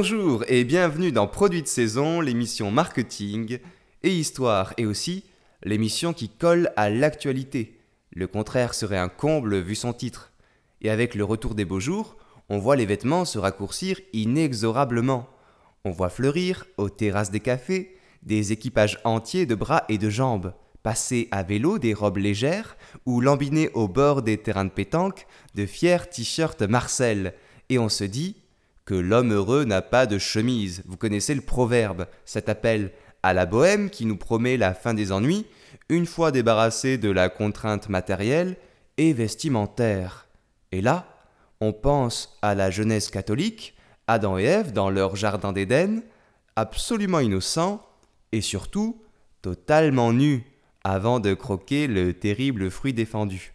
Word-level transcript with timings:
Bonjour 0.00 0.44
et 0.46 0.62
bienvenue 0.62 1.10
dans 1.10 1.26
Produits 1.26 1.62
de 1.62 1.66
saison, 1.66 2.20
l'émission 2.20 2.70
marketing 2.70 3.58
et 4.04 4.10
histoire 4.14 4.72
et 4.76 4.86
aussi 4.86 5.24
l'émission 5.64 6.12
qui 6.12 6.28
colle 6.28 6.70
à 6.76 6.88
l'actualité. 6.88 7.80
Le 8.12 8.28
contraire 8.28 8.74
serait 8.74 8.96
un 8.96 9.08
comble 9.08 9.58
vu 9.58 9.74
son 9.74 9.92
titre. 9.92 10.30
Et 10.82 10.88
avec 10.88 11.16
le 11.16 11.24
retour 11.24 11.56
des 11.56 11.64
beaux 11.64 11.80
jours, 11.80 12.16
on 12.48 12.58
voit 12.58 12.76
les 12.76 12.86
vêtements 12.86 13.24
se 13.24 13.40
raccourcir 13.40 14.00
inexorablement. 14.12 15.28
On 15.84 15.90
voit 15.90 16.10
fleurir, 16.10 16.66
aux 16.76 16.90
terrasses 16.90 17.32
des 17.32 17.40
cafés, 17.40 17.96
des 18.22 18.52
équipages 18.52 19.00
entiers 19.02 19.46
de 19.46 19.56
bras 19.56 19.82
et 19.88 19.98
de 19.98 20.10
jambes, 20.10 20.54
passer 20.84 21.26
à 21.32 21.42
vélo 21.42 21.80
des 21.80 21.92
robes 21.92 22.18
légères 22.18 22.76
ou 23.04 23.20
lambiner 23.20 23.68
au 23.74 23.88
bord 23.88 24.22
des 24.22 24.38
terrains 24.38 24.66
de 24.66 24.70
pétanque 24.70 25.26
de 25.56 25.66
fiers 25.66 26.08
t-shirts 26.08 26.62
Marcel. 26.62 27.34
Et 27.68 27.80
on 27.80 27.88
se 27.88 28.04
dit 28.04 28.36
l'homme 28.94 29.32
heureux 29.32 29.64
n'a 29.64 29.82
pas 29.82 30.06
de 30.06 30.18
chemise. 30.18 30.82
Vous 30.86 30.96
connaissez 30.96 31.34
le 31.34 31.40
proverbe, 31.40 32.06
cet 32.24 32.48
appel 32.48 32.92
à 33.22 33.32
la 33.32 33.46
bohème 33.46 33.90
qui 33.90 34.06
nous 34.06 34.16
promet 34.16 34.56
la 34.56 34.74
fin 34.74 34.94
des 34.94 35.12
ennuis, 35.12 35.46
une 35.88 36.06
fois 36.06 36.30
débarrassé 36.30 36.98
de 36.98 37.10
la 37.10 37.28
contrainte 37.28 37.88
matérielle 37.88 38.56
et 38.96 39.12
vestimentaire. 39.12 40.26
Et 40.72 40.80
là, 40.80 41.06
on 41.60 41.72
pense 41.72 42.38
à 42.42 42.54
la 42.54 42.70
jeunesse 42.70 43.10
catholique, 43.10 43.74
Adam 44.06 44.38
et 44.38 44.44
Ève 44.44 44.72
dans 44.72 44.90
leur 44.90 45.16
jardin 45.16 45.52
d'Éden, 45.52 46.02
absolument 46.56 47.20
innocents 47.20 47.84
et 48.32 48.40
surtout 48.40 49.00
totalement 49.42 50.12
nus 50.12 50.44
avant 50.84 51.20
de 51.20 51.34
croquer 51.34 51.86
le 51.86 52.14
terrible 52.14 52.70
fruit 52.70 52.92
défendu. 52.92 53.54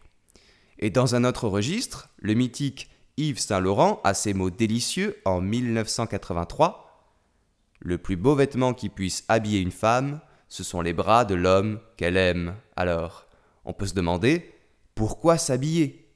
Et 0.79 0.89
dans 0.89 1.15
un 1.15 1.23
autre 1.23 1.47
registre, 1.47 2.09
le 2.17 2.33
mythique 2.33 2.89
Yves 3.17 3.39
Saint-Laurent 3.39 4.01
a 4.03 4.13
ces 4.13 4.33
mots 4.33 4.49
délicieux 4.49 5.17
en 5.25 5.39
1983. 5.39 7.09
Le 7.79 7.97
plus 7.97 8.15
beau 8.15 8.33
vêtement 8.33 8.73
qui 8.73 8.89
puisse 8.89 9.23
habiller 9.27 9.59
une 9.59 9.71
femme, 9.71 10.19
ce 10.47 10.63
sont 10.63 10.81
les 10.81 10.93
bras 10.93 11.23
de 11.25 11.35
l'homme 11.35 11.79
qu'elle 11.97 12.17
aime. 12.17 12.55
Alors, 12.75 13.27
on 13.65 13.73
peut 13.73 13.85
se 13.85 13.93
demander, 13.93 14.51
pourquoi 14.95 15.37
s'habiller? 15.37 16.09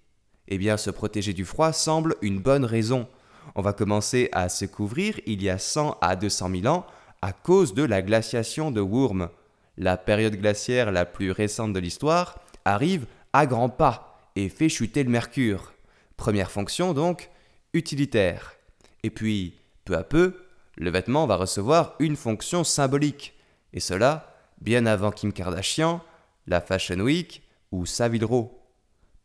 Eh 0.47 0.57
bien, 0.57 0.77
se 0.77 0.89
protéger 0.89 1.33
du 1.33 1.45
froid 1.45 1.71
semble 1.71 2.15
une 2.21 2.39
bonne 2.39 2.65
raison. 2.65 3.07
On 3.55 3.61
va 3.61 3.73
commencer 3.73 4.29
à 4.31 4.49
se 4.49 4.65
couvrir 4.65 5.19
il 5.25 5.43
y 5.43 5.49
a 5.49 5.59
100 5.59 5.97
à 6.01 6.15
200 6.15 6.49
000 6.61 6.73
ans 6.73 6.85
à 7.21 7.31
cause 7.31 7.73
de 7.73 7.83
la 7.83 8.01
glaciation 8.01 8.71
de 8.71 8.81
Wurm. 8.81 9.29
La 9.77 9.97
période 9.97 10.35
glaciaire 10.35 10.91
la 10.91 11.05
plus 11.05 11.31
récente 11.31 11.73
de 11.73 11.79
l'histoire 11.79 12.39
arrive 12.65 13.05
à 13.33 13.45
grands 13.45 13.69
pas 13.69 14.31
et 14.35 14.49
fait 14.49 14.69
chuter 14.69 15.03
le 15.03 15.09
mercure. 15.09 15.73
Première 16.17 16.51
fonction 16.51 16.93
donc, 16.93 17.29
utilitaire. 17.73 18.55
Et 19.03 19.09
puis, 19.09 19.59
peu 19.85 19.95
à 19.95 20.03
peu, 20.03 20.35
le 20.77 20.89
vêtement 20.89 21.25
va 21.27 21.37
recevoir 21.37 21.95
une 21.99 22.15
fonction 22.15 22.63
symbolique. 22.63 23.35
Et 23.73 23.79
cela, 23.79 24.35
bien 24.59 24.85
avant 24.85 25.11
Kim 25.11 25.31
Kardashian, 25.31 26.01
la 26.47 26.61
Fashion 26.61 26.99
Week 26.99 27.43
ou 27.71 27.85
Savile 27.85 28.25
Row. 28.25 28.59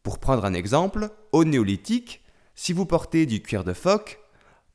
Pour 0.03 0.19
prendre 0.19 0.45
un 0.45 0.55
exemple, 0.55 1.11
au 1.33 1.45
néolithique, 1.45 2.23
si 2.55 2.73
vous 2.73 2.87
portez 2.87 3.27
du 3.27 3.41
cuir 3.41 3.65
de 3.65 3.73
phoque, 3.73 4.21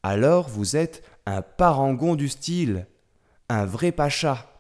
alors 0.04 0.50
vous 0.50 0.76
êtes 0.76 1.04
un 1.26 1.42
parangon 1.42 2.16
du 2.16 2.30
style, 2.30 2.88
un 3.50 3.66
vrai 3.66 3.92
pacha. 3.92 4.52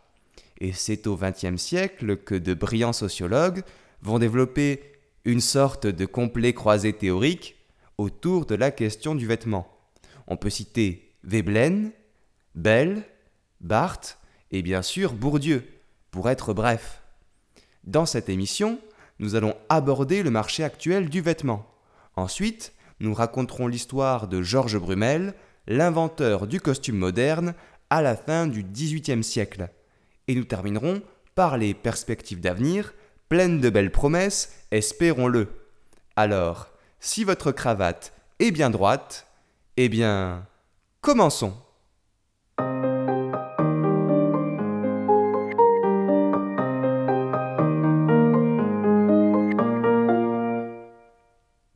Et 0.59 0.73
c'est 0.73 1.07
au 1.07 1.15
XXe 1.15 1.57
siècle 1.57 2.17
que 2.17 2.35
de 2.35 2.53
brillants 2.53 2.93
sociologues 2.93 3.63
vont 4.01 4.19
développer 4.19 4.96
une 5.27 5.41
sorte 5.41 5.87
de 5.87 6.05
complet 6.05 6.53
croisé 6.53 6.93
théorique 6.93 7.57
autour 7.97 8.45
de 8.45 8.55
la 8.55 8.71
question 8.71 9.13
du 9.13 9.27
vêtement. 9.27 9.67
On 10.25 10.37
peut 10.37 10.49
citer 10.49 11.11
Veblen, 11.25 11.91
Bell, 12.55 13.03
Barthes 13.59 14.19
et 14.51 14.61
bien 14.61 14.81
sûr 14.81 15.11
Bourdieu, 15.11 15.67
pour 16.11 16.29
être 16.29 16.53
bref. 16.53 17.01
Dans 17.83 18.05
cette 18.05 18.29
émission, 18.29 18.79
nous 19.19 19.35
allons 19.35 19.53
aborder 19.67 20.23
le 20.23 20.31
marché 20.31 20.63
actuel 20.63 21.09
du 21.09 21.19
vêtement. 21.19 21.69
Ensuite, 22.15 22.71
nous 23.01 23.13
raconterons 23.13 23.67
l'histoire 23.67 24.29
de 24.29 24.41
Georges 24.41 24.79
Brumel, 24.79 25.33
l'inventeur 25.67 26.47
du 26.47 26.61
costume 26.61 26.97
moderne 26.97 27.53
à 27.89 28.01
la 28.01 28.15
fin 28.15 28.47
du 28.47 28.63
XVIIIe 28.63 29.25
siècle. 29.25 29.71
Et 30.29 30.35
nous 30.35 30.45
terminerons 30.45 31.01
par 31.35 31.57
les 31.57 31.73
perspectives 31.73 32.39
d'avenir 32.39 32.93
pleine 33.29 33.59
de 33.59 33.69
belles 33.69 33.91
promesses, 33.91 34.53
espérons-le. 34.71 35.49
Alors, 36.15 36.69
si 36.99 37.23
votre 37.23 37.51
cravate 37.51 38.13
est 38.39 38.51
bien 38.51 38.69
droite, 38.69 39.27
eh 39.75 39.89
bien, 39.89 40.45
commençons. 41.01 41.53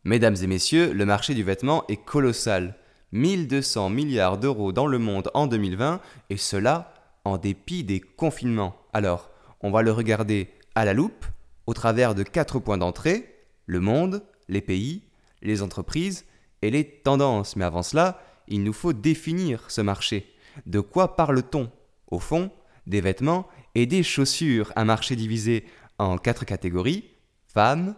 Mesdames 0.04 0.36
et 0.42 0.48
messieurs, 0.48 0.92
le 0.94 1.06
marché 1.06 1.34
du 1.34 1.44
vêtement 1.44 1.86
est 1.88 2.04
colossal. 2.04 2.76
1200 3.14 3.90
milliards 3.90 4.38
d'euros 4.38 4.72
dans 4.72 4.88
le 4.88 4.98
monde 4.98 5.30
en 5.34 5.48
2020, 5.48 6.00
et 6.30 6.38
cela 6.38 6.94
en 7.26 7.38
dépit 7.38 7.84
des 7.84 8.00
confinements. 8.00 8.76
Alors, 8.94 9.30
on 9.62 9.70
va 9.70 9.82
le 9.82 9.92
regarder 9.92 10.50
à 10.76 10.86
la 10.86 10.94
loupe 10.94 11.26
au 11.68 11.74
travers 11.74 12.16
de 12.16 12.24
quatre 12.24 12.60
points 12.60 12.78
d'entrée, 12.78 13.36
le 13.66 13.80
monde, 13.80 14.24
les 14.48 14.62
pays, 14.62 15.04
les 15.42 15.62
entreprises 15.62 16.26
et 16.62 16.72
les 16.72 16.86
tendances. 16.86 17.56
Mais 17.56 17.66
avant 17.66 17.84
cela, 17.84 18.22
il 18.48 18.64
nous 18.64 18.74
faut 18.74 18.94
définir 18.94 19.70
ce 19.70 19.82
marché. 19.82 20.34
De 20.66 20.80
quoi 20.80 21.16
parle-t-on? 21.16 21.72
Au 22.08 22.20
fond, 22.20 22.52
des 22.88 23.02
vêtements 23.02 23.48
et 23.76 23.86
des 23.86 24.04
chaussures, 24.04 24.74
un 24.76 24.86
marché 24.86 25.16
divisé 25.16 25.66
en 25.98 26.18
quatre 26.18 26.46
catégories, 26.46 27.10
femmes, 27.48 27.96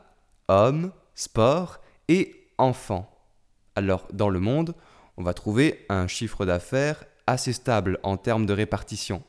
hommes, 0.48 0.92
sport 1.16 1.80
et 2.08 2.48
enfants. 2.58 3.10
Alors, 3.76 4.08
dans 4.14 4.30
le 4.30 4.40
monde, 4.40 4.76
on 5.18 5.24
va 5.24 5.34
trouver 5.34 5.86
un 5.90 6.08
chiffre 6.08 6.46
d'affaires 6.46 7.06
assez 7.26 7.54
stable 7.54 8.00
en 8.04 8.18
termes 8.18 8.46
de 8.46 8.54
répartition, 8.54 9.24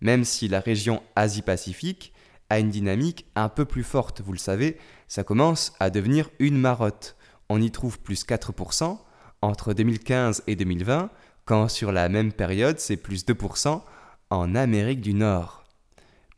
même 0.00 0.24
si 0.24 0.48
la 0.48 0.60
région 0.60 1.02
Asie-Pacifique 1.14 2.12
a 2.50 2.58
une 2.58 2.70
dynamique 2.70 3.26
un 3.34 3.48
peu 3.48 3.64
plus 3.64 3.82
forte. 3.82 4.20
Vous 4.20 4.32
le 4.32 4.38
savez, 4.38 4.78
ça 5.08 5.24
commence 5.24 5.72
à 5.80 5.90
devenir 5.90 6.30
une 6.38 6.58
marotte. 6.58 7.16
On 7.48 7.60
y 7.60 7.70
trouve 7.70 8.00
plus 8.00 8.24
4% 8.24 8.98
entre 9.42 9.74
2015 9.74 10.42
et 10.46 10.56
2020, 10.56 11.10
quand 11.44 11.68
sur 11.68 11.92
la 11.92 12.08
même 12.08 12.32
période, 12.32 12.78
c'est 12.78 12.96
plus 12.96 13.24
2% 13.24 13.82
en 14.30 14.54
Amérique 14.54 15.00
du 15.00 15.14
Nord. 15.14 15.64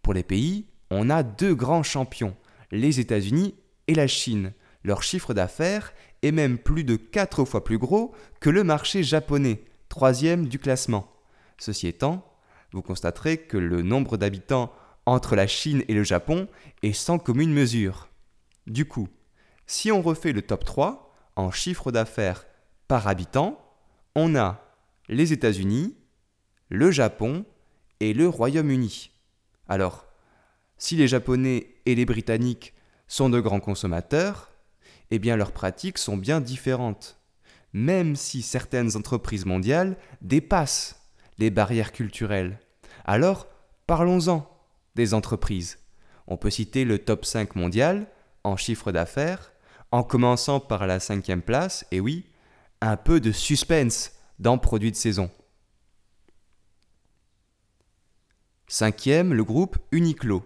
Pour 0.03 0.15
les 0.15 0.23
pays, 0.23 0.67
on 0.91 1.11
a 1.11 1.23
deux 1.23 1.55
grands 1.55 1.83
champions, 1.83 2.37
les 2.71 3.01
États-Unis 3.01 3.55
et 3.87 3.95
la 3.95 4.07
Chine. 4.07 4.53
Leur 4.85 5.03
chiffre 5.03 5.35
d'affaires 5.35 5.93
est 6.23 6.33
même 6.33 6.59
plus 6.59 6.85
de 6.85 6.97
4 6.97 7.45
fois 7.45 7.65
plus 7.65 7.79
gros 7.79 8.15
que 8.41 8.51
le 8.51 8.65
marché 8.65 9.03
japonais, 9.03 9.65
troisième 9.89 10.47
du 10.47 10.59
classement. 10.59 11.13
Ceci 11.59 11.87
étant, 11.89 12.25
vous 12.73 12.83
constaterez 12.83 13.39
que 13.39 13.57
le 13.57 13.83
nombre 13.83 14.17
d'habitants 14.17 14.73
entre 15.09 15.37
la 15.37 15.47
Chine 15.47 15.85
et 15.89 15.95
le 15.95 16.05
Japon 16.05 16.49
est 16.83 16.93
sans 16.93 17.19
commune 17.19 17.53
mesure. 17.53 18.09
Du 18.67 18.85
coup, 18.87 19.09
si 19.67 19.91
on 19.91 20.03
refait 20.03 20.33
le 20.33 20.43
top 20.43 20.65
3 20.65 21.15
en 21.37 21.51
chiffre 21.51 21.91
d'affaires 21.91 22.47
par 22.89 23.09
habitant, 23.09 23.59
on 24.15 24.37
a 24.37 24.63
les 25.09 25.33
États-Unis, 25.33 25.97
le 26.69 26.91
Japon 26.91 27.47
et 28.01 28.13
le 28.13 28.29
Royaume-Uni. 28.29 29.11
Alors, 29.67 30.07
si 30.77 30.97
les 30.97 31.09
Japonais 31.09 31.75
et 31.87 31.95
les 31.95 32.05
Britanniques 32.05 32.75
sont 33.07 33.31
de 33.31 33.41
grands 33.41 33.61
consommateurs, 33.61 34.51
eh 35.11 35.19
bien 35.19 35.37
leurs 35.37 35.53
pratiques 35.53 35.99
sont 35.99 36.19
bien 36.19 36.43
différentes, 36.43 37.19
même 37.73 38.15
si 38.15 38.43
certaines 38.43 38.95
entreprises 38.95 39.47
mondiales 39.47 39.97
dépassent 40.21 41.01
les 41.39 41.51
barrières 41.51 41.93
culturelles. 41.93 42.59
Alors, 43.07 43.47
parlons-en 43.87 44.58
des 44.99 45.15
entreprises. 45.15 45.79
On 46.27 46.37
peut 46.37 46.51
citer 46.51 46.85
le 46.85 46.99
top 46.99 47.25
5 47.25 47.57
mondial 47.57 48.07
en 48.45 48.57
chiffre 48.57 48.93
d'affaires, 48.93 49.53
en 49.91 50.03
commençant 50.03 50.61
par 50.61 50.87
la 50.87 51.01
cinquième 51.01 51.41
place, 51.41 51.87
et 51.91 52.01
oui, 52.01 52.27
un 52.83 52.99
peu 52.99 53.21
de 53.21 53.33
suspense 53.33 54.13
dans 54.39 54.59
produits 54.59 54.93
de 54.93 54.97
saison. 54.97 55.31
Cinquième, 58.67 59.33
le 59.33 59.45
groupe 59.45 59.79
Uniqlo. 59.93 60.45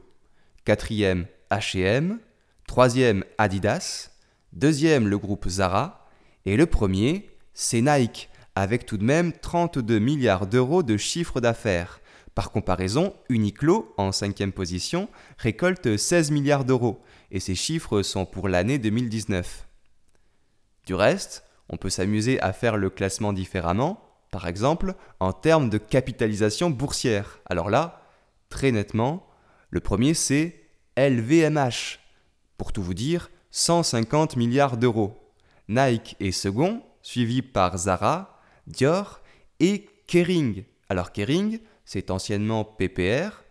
Quatrième, 0.65 1.27
H&M. 1.51 2.21
Troisième, 2.69 3.25
Adidas. 3.37 4.11
Deuxième, 4.53 5.09
le 5.09 5.19
groupe 5.19 5.49
Zara. 5.49 6.09
Et 6.47 6.57
le 6.57 6.67
premier, 6.67 7.31
c'est 7.53 7.81
Nike, 7.81 8.31
avec 8.55 8.87
tout 8.87 8.97
de 8.97 9.05
même 9.05 9.33
32 9.33 9.99
milliards 9.99 10.47
d'euros 10.47 10.85
de 10.85 10.97
chiffre 10.97 11.41
d'affaires. 11.41 12.01
Par 12.35 12.51
comparaison, 12.51 13.15
Uniqlo, 13.29 13.95
en 13.99 14.11
cinquième 14.11 14.53
position, 14.53 15.09
récolte 15.37 15.97
16 15.97 16.31
milliards 16.31 16.65
d'euros, 16.65 17.03
et 17.31 17.41
ces 17.41 17.55
chiffres 17.55 18.03
sont 18.03 18.25
pour 18.25 18.49
l'année 18.49 18.79
2019. 18.79 19.67
Du 20.87 20.95
reste, 20.95 21.45
on 21.69 21.77
peut 21.77 21.91
s'amuser 21.91 22.41
à 22.41 22.53
faire 22.53 22.77
le 22.77 22.91
classement 22.91 23.33
différemment, 23.33 24.09
Par 24.31 24.49
exemple, 24.49 24.95
en 25.21 25.35
termes 25.35 25.69
de 25.69 25.77
capitalisation 25.77 26.71
boursière. 26.71 27.41
Alors 27.45 27.69
là, 27.69 28.03
très 28.49 28.73
nettement, 28.73 29.27
le 29.69 29.81
premier 29.81 30.15
c'est 30.15 30.65
LVMH. 30.97 31.99
Pour 32.57 32.73
tout 32.73 32.83
vous 32.83 32.95
dire, 32.95 33.31
150 33.51 34.37
milliards 34.37 34.79
d'euros. 34.79 35.23
Nike 35.69 36.17
est 36.19 36.33
second, 36.33 36.83
suivi 37.03 37.43
par 37.43 37.77
Zara, 37.77 38.41
Dior 38.67 39.21
et 39.61 39.87
Kering. 40.07 40.65
Alors 40.89 41.13
Kering, 41.13 41.61
c'est 41.85 42.11
anciennement 42.11 42.65
PPR, 42.65 43.43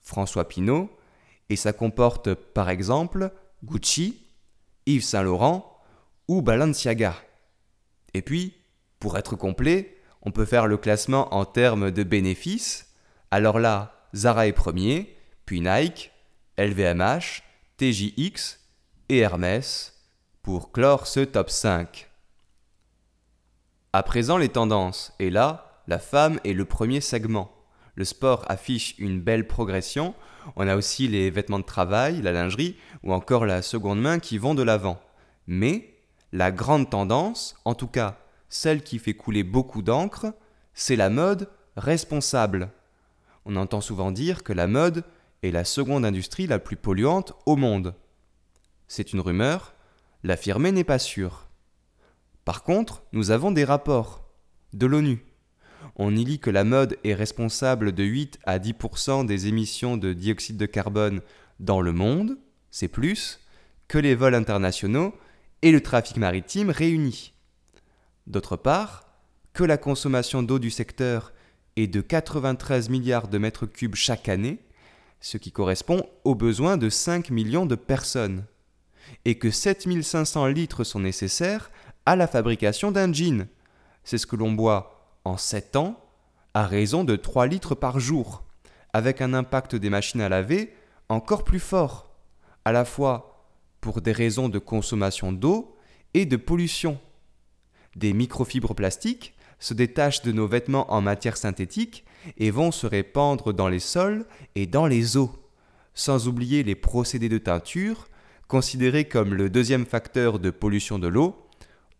François 0.00 0.48
Pinault, 0.48 0.90
et 1.48 1.56
ça 1.56 1.72
comporte 1.72 2.34
par 2.34 2.68
exemple 2.68 3.32
Gucci, 3.64 4.26
Yves 4.86 5.04
Saint 5.04 5.22
Laurent 5.22 5.78
ou 6.28 6.42
Balenciaga. 6.42 7.14
Et 8.14 8.22
puis, 8.22 8.54
pour 9.00 9.16
être 9.18 9.36
complet, 9.36 9.96
on 10.22 10.30
peut 10.30 10.44
faire 10.44 10.66
le 10.66 10.76
classement 10.76 11.34
en 11.34 11.44
termes 11.44 11.90
de 11.90 12.02
bénéfices. 12.02 12.92
Alors 13.30 13.58
là, 13.58 14.08
Zara 14.14 14.46
est 14.46 14.52
premier, 14.52 15.16
puis 15.44 15.60
Nike, 15.60 16.10
LVMH, 16.56 17.42
TJX 17.76 18.58
et 19.08 19.18
Hermès 19.18 19.94
pour 20.42 20.72
clore 20.72 21.06
ce 21.06 21.20
top 21.20 21.50
5. 21.50 22.10
À 23.92 24.02
présent 24.02 24.36
les 24.36 24.48
tendances, 24.48 25.12
et 25.18 25.30
là, 25.30 25.82
la 25.86 25.98
femme 25.98 26.40
est 26.44 26.52
le 26.52 26.64
premier 26.64 27.00
segment. 27.00 27.50
Le 27.98 28.04
sport 28.04 28.44
affiche 28.46 28.94
une 28.98 29.20
belle 29.20 29.48
progression, 29.48 30.14
on 30.54 30.68
a 30.68 30.76
aussi 30.76 31.08
les 31.08 31.30
vêtements 31.30 31.58
de 31.58 31.64
travail, 31.64 32.22
la 32.22 32.30
lingerie 32.30 32.76
ou 33.02 33.12
encore 33.12 33.44
la 33.44 33.60
seconde 33.60 34.00
main 34.00 34.20
qui 34.20 34.38
vont 34.38 34.54
de 34.54 34.62
l'avant. 34.62 35.00
Mais 35.48 35.96
la 36.30 36.52
grande 36.52 36.90
tendance, 36.90 37.56
en 37.64 37.74
tout 37.74 37.88
cas 37.88 38.20
celle 38.50 38.84
qui 38.84 39.00
fait 39.00 39.14
couler 39.14 39.42
beaucoup 39.42 39.82
d'encre, 39.82 40.32
c'est 40.74 40.94
la 40.94 41.10
mode 41.10 41.50
responsable. 41.76 42.70
On 43.44 43.56
entend 43.56 43.80
souvent 43.80 44.12
dire 44.12 44.44
que 44.44 44.52
la 44.52 44.68
mode 44.68 45.02
est 45.42 45.50
la 45.50 45.64
seconde 45.64 46.04
industrie 46.04 46.46
la 46.46 46.60
plus 46.60 46.76
polluante 46.76 47.32
au 47.46 47.56
monde. 47.56 47.96
C'est 48.86 49.12
une 49.12 49.18
rumeur, 49.18 49.74
l'affirmer 50.22 50.70
n'est 50.70 50.84
pas 50.84 51.00
sûr. 51.00 51.48
Par 52.44 52.62
contre, 52.62 53.02
nous 53.10 53.32
avons 53.32 53.50
des 53.50 53.64
rapports 53.64 54.24
de 54.72 54.86
l'ONU. 54.86 55.27
On 55.96 56.14
y 56.14 56.24
lit 56.24 56.38
que 56.38 56.50
la 56.50 56.64
mode 56.64 56.96
est 57.04 57.14
responsable 57.14 57.92
de 57.92 58.04
8 58.04 58.38
à 58.44 58.58
10% 58.58 59.26
des 59.26 59.46
émissions 59.48 59.96
de 59.96 60.12
dioxyde 60.12 60.56
de 60.56 60.66
carbone 60.66 61.20
dans 61.60 61.80
le 61.80 61.92
monde, 61.92 62.38
c'est 62.70 62.88
plus, 62.88 63.40
que 63.88 63.98
les 63.98 64.14
vols 64.14 64.34
internationaux 64.34 65.14
et 65.62 65.72
le 65.72 65.80
trafic 65.80 66.16
maritime 66.16 66.70
réunis. 66.70 67.32
D'autre 68.26 68.56
part, 68.56 69.08
que 69.54 69.64
la 69.64 69.76
consommation 69.76 70.42
d'eau 70.42 70.58
du 70.58 70.70
secteur 70.70 71.32
est 71.76 71.88
de 71.88 72.00
93 72.00 72.90
milliards 72.90 73.28
de 73.28 73.38
mètres 73.38 73.66
cubes 73.66 73.94
chaque 73.94 74.28
année, 74.28 74.58
ce 75.20 75.36
qui 75.36 75.50
correspond 75.50 76.04
aux 76.24 76.34
besoins 76.34 76.76
de 76.76 76.90
5 76.90 77.30
millions 77.30 77.66
de 77.66 77.74
personnes, 77.74 78.44
et 79.24 79.38
que 79.38 79.50
7500 79.50 80.46
litres 80.46 80.84
sont 80.84 81.00
nécessaires 81.00 81.70
à 82.06 82.14
la 82.14 82.26
fabrication 82.26 82.92
d'un 82.92 83.12
jean. 83.12 83.48
C'est 84.04 84.18
ce 84.18 84.26
que 84.26 84.36
l'on 84.36 84.52
boit 84.52 84.97
en 85.28 85.36
7 85.36 85.76
ans, 85.76 86.00
à 86.54 86.66
raison 86.66 87.04
de 87.04 87.16
3 87.16 87.46
litres 87.46 87.74
par 87.74 88.00
jour, 88.00 88.42
avec 88.92 89.20
un 89.20 89.34
impact 89.34 89.76
des 89.76 89.90
machines 89.90 90.20
à 90.20 90.28
laver 90.28 90.74
encore 91.08 91.44
plus 91.44 91.60
fort, 91.60 92.10
à 92.64 92.72
la 92.72 92.84
fois 92.84 93.46
pour 93.80 94.00
des 94.00 94.12
raisons 94.12 94.48
de 94.48 94.58
consommation 94.58 95.32
d'eau 95.32 95.76
et 96.14 96.26
de 96.26 96.36
pollution 96.36 96.98
des 97.96 98.12
microfibres 98.12 98.74
plastiques 98.74 99.34
se 99.58 99.74
détachent 99.74 100.22
de 100.22 100.32
nos 100.32 100.46
vêtements 100.46 100.92
en 100.92 101.00
matière 101.00 101.36
synthétique 101.36 102.04
et 102.36 102.50
vont 102.50 102.70
se 102.70 102.86
répandre 102.86 103.52
dans 103.52 103.68
les 103.68 103.80
sols 103.80 104.26
et 104.54 104.66
dans 104.66 104.86
les 104.86 105.16
eaux, 105.16 105.32
sans 105.94 106.28
oublier 106.28 106.62
les 106.62 106.74
procédés 106.74 107.28
de 107.28 107.38
teinture, 107.38 108.08
considérés 108.46 109.06
comme 109.06 109.34
le 109.34 109.50
deuxième 109.50 109.86
facteur 109.86 110.38
de 110.38 110.50
pollution 110.50 110.98
de 110.98 111.08
l'eau 111.08 111.36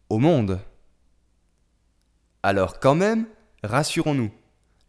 au 0.08 0.18
monde. 0.18 0.60
Alors 2.42 2.78
quand 2.80 2.94
même, 2.94 3.26
rassurons-nous, 3.64 4.30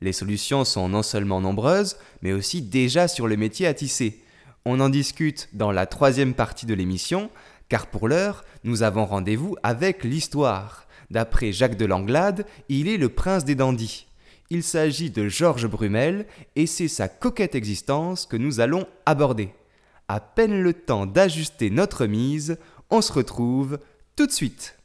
les 0.01 0.13
solutions 0.13 0.63
sont 0.63 0.87
non 0.87 1.03
seulement 1.03 1.41
nombreuses, 1.41 1.97
mais 2.21 2.31
aussi 2.31 2.61
déjà 2.61 3.07
sur 3.07 3.27
le 3.27 3.35
métier 3.35 3.67
à 3.67 3.73
tisser. 3.73 4.21
On 4.65 4.79
en 4.79 4.89
discute 4.89 5.49
dans 5.53 5.71
la 5.71 5.85
troisième 5.85 6.33
partie 6.33 6.65
de 6.65 6.73
l'émission, 6.73 7.29
car 7.67 7.87
pour 7.87 8.07
l'heure, 8.07 8.45
nous 8.63 8.83
avons 8.83 9.05
rendez-vous 9.05 9.55
avec 9.63 10.03
l'histoire. 10.03 10.87
D'après 11.11 11.51
Jacques 11.51 11.77
de 11.77 11.85
Langlade, 11.85 12.45
il 12.69 12.87
est 12.87 12.97
le 12.97 13.09
prince 13.09 13.45
des 13.45 13.55
dandys. 13.55 14.05
Il 14.49 14.63
s'agit 14.63 15.11
de 15.11 15.27
Georges 15.27 15.67
Brumel 15.67 16.25
et 16.55 16.65
c'est 16.65 16.87
sa 16.87 17.07
coquette 17.07 17.55
existence 17.55 18.25
que 18.25 18.37
nous 18.37 18.59
allons 18.59 18.87
aborder. 19.05 19.49
À 20.07 20.19
peine 20.19 20.61
le 20.61 20.73
temps 20.73 21.05
d'ajuster 21.05 21.69
notre 21.69 22.05
mise, 22.05 22.57
on 22.89 23.01
se 23.01 23.13
retrouve 23.13 23.79
tout 24.15 24.25
de 24.25 24.31
suite. 24.31 24.78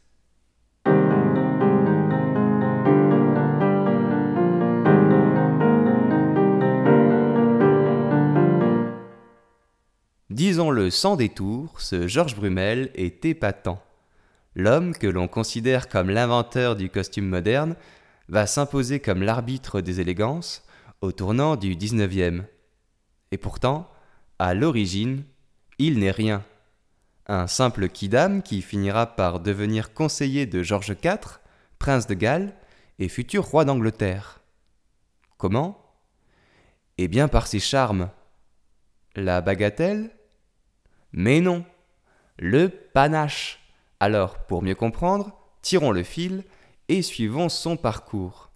Disons-le 10.35 10.91
sans 10.91 11.15
détour, 11.15 11.81
ce 11.81 12.09
Georges 12.09 12.35
Brumel 12.35 12.91
est 12.97 13.25
épatant 13.25 13.81
l'homme 14.57 14.93
que 14.93 15.07
l'on 15.07 15.29
considère 15.29 15.89
comme 15.89 16.11
l'inventeur 16.11 16.75
du 16.75 16.91
costume 16.91 17.29
moderne 17.29 17.77
va 18.29 18.49
s'imposer 18.49 18.99
comme 18.99 19.23
l'arbitre 19.23 19.81
des 19.81 20.01
élégances 20.01 20.65
au 21.03 21.13
tournant 21.13 21.55
du 21.55 21.77
XIXe. 21.77 22.43
Et 23.31 23.39
pourtant, 23.39 23.89
à 24.41 24.55
l'origine, 24.55 25.23
il 25.79 26.01
n'est 26.01 26.11
rien. 26.11 26.43
Un 27.29 27.47
simple 27.47 27.89
kidam 27.89 28.43
qui 28.43 28.61
finira 28.61 29.07
par 29.15 29.39
devenir 29.39 29.95
conseiller 29.95 30.47
de 30.47 30.65
George 30.65 30.97
IV, 31.01 31.39
prince 31.79 32.09
de 32.09 32.15
Galles 32.15 32.57
et 32.99 33.09
futur 33.09 33.45
roi 33.45 33.65
d'Angleterre. 33.65 34.41
Comment? 35.37 35.95
Eh 36.99 37.07
bien 37.07 37.29
par 37.29 37.47
ses 37.47 37.61
charmes. 37.61 38.11
La 39.15 39.41
bagatelle? 39.41 40.11
Mais 41.17 41.41
non, 41.41 41.65
le 42.41 42.69
panache. 42.69 43.61
Alors, 44.01 44.39
pour 44.47 44.63
mieux 44.63 44.75
comprendre, 44.75 45.39
tirons 45.63 45.93
le 45.93 46.03
fil 46.03 46.43
et 46.89 47.03
suivons 47.03 47.49
son 47.49 47.77
parcours. 47.77 48.51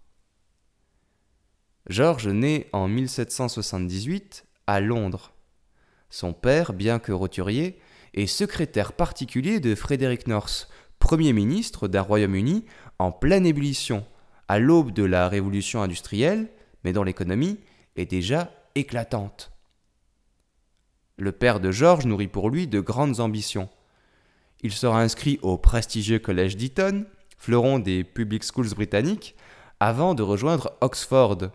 Georges 1.88 2.26
naît 2.26 2.68
en 2.72 2.88
1778 2.88 4.44
à 4.66 4.80
Londres. 4.80 5.34
Son 6.10 6.32
père, 6.32 6.72
bien 6.72 6.98
que 6.98 7.12
roturier, 7.12 7.78
est 8.14 8.26
secrétaire 8.26 8.92
particulier 8.92 9.60
de 9.60 9.76
Frédéric 9.76 10.26
North, 10.26 10.68
Premier 10.98 11.32
ministre 11.32 11.86
d'un 11.86 12.02
Royaume-Uni 12.02 12.64
en 12.98 13.12
pleine 13.12 13.46
ébullition, 13.46 14.04
à 14.48 14.58
l'aube 14.58 14.90
de 14.90 15.04
la 15.04 15.28
révolution 15.28 15.80
industrielle, 15.80 16.50
mais 16.82 16.92
dont 16.92 17.04
l'économie 17.04 17.60
est 17.94 18.06
déjà 18.06 18.50
éclatante. 18.74 19.52
Le 21.18 21.32
père 21.32 21.58
de 21.58 21.72
Georges 21.72 22.06
nourrit 22.06 22.28
pour 22.28 22.48
lui 22.48 22.68
de 22.68 22.78
grandes 22.78 23.18
ambitions. 23.18 23.68
Il 24.60 24.72
sera 24.72 25.02
inscrit 25.02 25.40
au 25.42 25.58
prestigieux 25.58 26.20
collège 26.20 26.56
d'Eton, 26.56 27.06
fleuron 27.36 27.80
des 27.80 28.04
public 28.04 28.44
schools 28.44 28.68
britanniques, 28.68 29.34
avant 29.80 30.14
de 30.14 30.22
rejoindre 30.22 30.76
Oxford, 30.80 31.50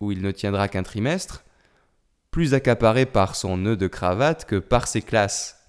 où 0.00 0.10
il 0.10 0.20
ne 0.20 0.32
tiendra 0.32 0.66
qu'un 0.66 0.82
trimestre, 0.82 1.44
plus 2.32 2.54
accaparé 2.54 3.06
par 3.06 3.36
son 3.36 3.56
nœud 3.56 3.76
de 3.76 3.86
cravate 3.86 4.46
que 4.46 4.56
par 4.56 4.88
ses 4.88 5.02
classes. 5.02 5.60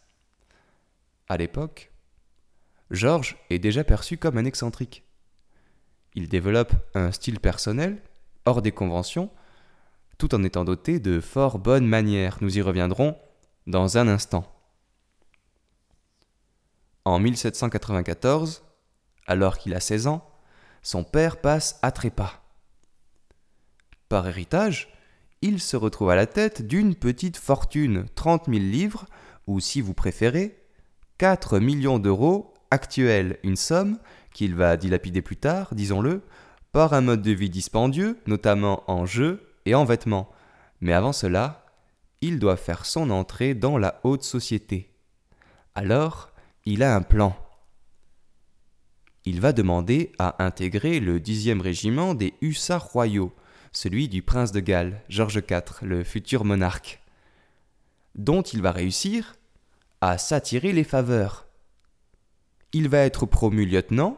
À 1.30 1.38
l'époque, 1.38 1.92
George 2.90 3.38
est 3.52 3.60
déjà 3.60 3.84
perçu 3.84 4.18
comme 4.18 4.40
un 4.40 4.46
excentrique. 4.46 5.04
Il 6.16 6.30
développe 6.30 6.74
un 6.96 7.12
style 7.12 7.40
personnel, 7.40 8.02
hors 8.46 8.64
des 8.64 8.72
conventions, 8.72 9.30
tout 10.18 10.34
en 10.34 10.44
étant 10.44 10.66
doté 10.66 11.00
de 11.00 11.20
fort 11.20 11.60
bonnes 11.60 11.88
manières. 11.88 12.38
Nous 12.42 12.58
y 12.58 12.62
reviendrons 12.64 13.16
dans 13.68 13.98
un 13.98 14.08
instant. 14.08 14.52
En 17.04 17.20
1794, 17.20 18.64
alors 19.28 19.58
qu'il 19.58 19.74
a 19.74 19.80
16 19.80 20.08
ans, 20.08 20.30
son 20.82 21.04
père 21.04 21.38
passe 21.42 21.80
à 21.82 21.92
trépas. 21.92 22.42
Par 24.10 24.28
héritage, 24.28 24.94
il 25.42 25.60
se 25.60 25.78
retrouve 25.78 26.10
à 26.10 26.16
la 26.16 26.28
tête 26.28 26.66
d'une 26.66 26.96
petite 26.96 27.38
fortune, 27.38 28.06
30 28.16 28.46
000 28.48 28.60
livres, 28.60 29.06
ou 29.48 29.60
si 29.60 29.82
vous 29.82 29.94
préférez, 29.94 30.60
4 31.18 31.60
millions 31.60 32.00
d'euros 32.00 32.54
actuels, 32.72 33.40
une 33.44 33.56
somme 33.56 34.00
qu'il 34.34 34.56
va 34.56 34.78
dilapider 34.78 35.22
plus 35.22 35.38
tard, 35.38 35.74
disons-le, 35.74 36.22
par 36.72 36.94
un 36.94 37.02
mode 37.02 37.22
de 37.22 37.32
vie 37.32 37.50
dispendieux, 37.50 38.20
notamment 38.28 38.84
en 38.92 39.06
jeux 39.06 39.48
et 39.66 39.76
en 39.76 39.86
vêtements. 39.86 40.30
Mais 40.82 40.94
avant 40.94 41.14
cela, 41.14 41.65
il 42.22 42.40
doit 42.40 42.58
faire 42.58 42.86
son 42.86 43.10
entrée 43.10 43.54
dans 43.54 43.78
la 43.78 44.00
haute 44.04 44.24
société. 44.24 44.92
Alors, 45.76 46.32
il 46.66 46.84
a 46.84 46.96
un 46.96 47.02
plan. 47.02 47.36
il 49.26 49.42
va 49.42 49.54
demander 49.54 50.12
à 50.20 50.44
intégrer 50.44 51.00
le 51.00 51.20
10e 51.20 51.60
régiment 51.60 52.14
des 52.14 52.34
hussards 52.42 52.86
royaux, 52.86 53.34
celui 53.72 54.08
du 54.08 54.22
prince 54.22 54.52
de 54.52 54.60
Galles, 54.60 55.02
Georges 55.10 55.42
IV, 55.50 55.82
le 55.82 56.04
futur 56.04 56.46
monarque, 56.46 57.02
dont 58.16 58.42
il 58.42 58.62
va 58.62 58.72
réussir 58.72 59.36
à 60.02 60.18
s'attirer 60.18 60.74
les 60.74 60.84
faveurs. 60.84 61.48
Il 62.72 62.88
va 62.88 63.00
être 63.00 63.26
promu 63.26 63.66
lieutenant, 63.66 64.18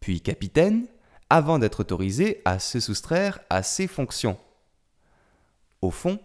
puis 0.00 0.20
capitaine, 0.20 0.86
avant 1.30 1.58
d'être 1.58 1.80
autorisé 1.80 2.42
à 2.44 2.58
se 2.58 2.80
soustraire 2.80 3.38
à 3.50 3.62
ses 3.62 3.86
fonctions. 3.86 4.38
Au 5.80 5.90
fond, 5.90 6.18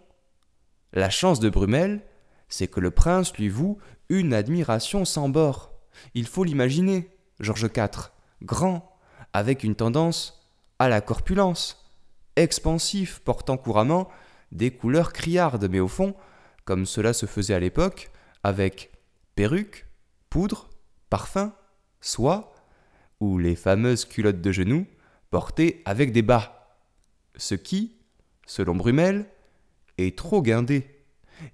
la 0.92 1.10
chance 1.10 1.40
de 1.40 1.50
Brumel, 1.50 2.02
c'est 2.48 2.68
que 2.68 2.80
le 2.80 2.90
prince 2.90 3.36
lui 3.36 3.48
voue 3.48 3.78
une 4.08 4.32
admiration 4.32 5.04
sans 5.04 5.28
bord. 5.28 5.72
Il 6.14 6.26
faut 6.26 6.44
l'imaginer, 6.44 7.10
Georges 7.40 7.68
IV, 7.76 8.10
grand, 8.42 8.96
avec 9.32 9.64
une 9.64 9.74
tendance 9.74 10.46
à 10.78 10.88
la 10.88 11.00
corpulence, 11.00 11.92
expansif, 12.36 13.20
portant 13.20 13.56
couramment 13.56 14.08
des 14.52 14.70
couleurs 14.70 15.12
criardes, 15.12 15.68
mais 15.70 15.80
au 15.80 15.88
fond, 15.88 16.14
comme 16.64 16.86
cela 16.86 17.12
se 17.12 17.26
faisait 17.26 17.54
à 17.54 17.60
l'époque, 17.60 18.10
avec 18.42 18.92
perruque, 19.34 19.86
poudre, 20.30 20.70
parfum, 21.10 21.52
soie, 22.00 22.54
ou 23.20 23.38
les 23.38 23.56
fameuses 23.56 24.04
culottes 24.04 24.40
de 24.40 24.52
genoux 24.52 24.86
portées 25.30 25.82
avec 25.84 26.12
des 26.12 26.22
bas. 26.22 26.76
Ce 27.36 27.54
qui, 27.54 27.96
selon 28.46 28.74
Brumel, 28.74 29.26
trop 30.16 30.42
guindé. 30.42 30.86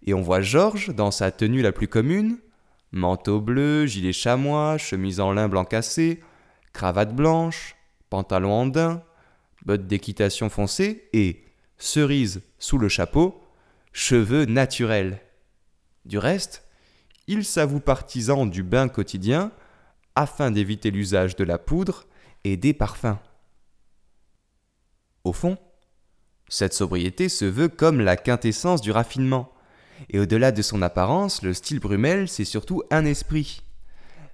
Et 0.03 0.15
on 0.15 0.23
voit 0.23 0.41
Georges 0.41 0.95
dans 0.95 1.11
sa 1.11 1.31
tenue 1.31 1.63
la 1.63 1.73
plus 1.73 1.89
commune, 1.89 2.39
manteau 2.93 3.41
bleu, 3.41 3.87
gilet 3.87 4.13
chamois, 4.13 4.79
chemise 4.79 5.21
en 5.21 5.33
lin 5.33 5.49
blanc 5.49 5.65
cassé, 5.65 6.23
cravate 6.73 7.15
blanche, 7.15 7.77
pantalon 8.11 8.53
en 8.53 8.67
daim, 8.67 9.03
bottes 9.65 9.87
d'équitation 9.87 10.49
foncées 10.49 11.09
et, 11.13 11.45
cerise 11.79 12.43
sous 12.59 12.79
le 12.79 12.89
chapeau, 12.89 13.43
cheveux 13.93 14.45
naturels. 14.45 15.21
Du 16.05 16.19
reste, 16.19 16.65
il 17.27 17.45
s'avoue 17.45 17.81
partisan 17.81 18.47
du 18.47 18.63
bain 18.63 18.89
quotidien 18.89 19.51
afin 20.15 20.51
d'éviter 20.51 20.91
l'usage 20.91 21.37
de 21.37 21.45
la 21.45 21.59
poudre 21.59 22.07
et 22.45 22.57
des 22.57 22.75
parfums. 22.75 23.19
Au 25.25 25.33
fond, 25.33 25.59
cette 26.55 26.73
sobriété 26.73 27.29
se 27.29 27.45
veut 27.45 27.67
comme 27.67 28.01
la 28.01 28.17
quintessence 28.17 28.81
du 28.81 28.93
raffinement. 28.93 29.53
Et 30.09 30.21
au-delà 30.21 30.53
de 30.53 30.63
son 30.63 30.83
apparence, 30.83 31.43
le 31.43 31.53
style 31.53 31.81
Brumel, 31.81 32.29
c'est 32.29 32.45
surtout 32.45 32.85
un 32.93 33.05
esprit. 33.05 33.65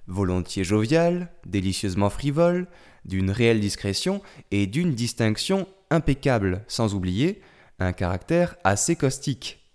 Volontiers 0.05 0.63
jovial, 0.63 1.31
délicieusement 1.47 2.11
frivole, 2.11 2.67
d'une 3.05 3.31
réelle 3.31 3.59
discrétion 3.59 4.21
et 4.51 4.67
d'une 4.67 4.93
distinction 4.93 5.67
impeccable, 5.89 6.63
sans 6.67 6.93
oublier 6.93 7.41
un 7.79 7.91
caractère 7.91 8.55
assez 8.63 8.95
caustique. 8.95 9.67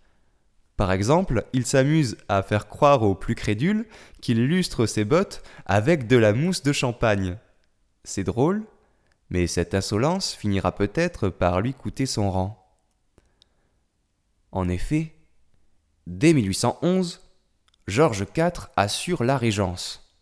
Par 0.76 0.92
exemple, 0.92 1.46
il 1.52 1.66
s'amuse 1.66 2.16
à 2.28 2.44
faire 2.44 2.68
croire 2.68 3.02
aux 3.02 3.16
plus 3.16 3.34
crédules 3.34 3.86
qu'il 4.20 4.46
lustre 4.46 4.86
ses 4.86 5.04
bottes 5.04 5.42
avec 5.64 6.06
de 6.06 6.16
la 6.16 6.32
mousse 6.32 6.62
de 6.62 6.72
champagne. 6.72 7.38
C'est 8.04 8.22
drôle, 8.22 8.62
mais 9.30 9.46
cette 9.46 9.74
insolence 9.74 10.34
finira 10.34 10.72
peut-être 10.72 11.28
par 11.28 11.60
lui 11.60 11.74
coûter 11.74 12.06
son 12.06 12.30
rang. 12.30 12.62
En 14.52 14.68
effet, 14.68 15.14
dès 16.06 16.32
1811, 16.32 17.20
Georges 17.86 18.26
IV 18.36 18.68
assure 18.76 19.24
la 19.24 19.36
régence. 19.36 20.14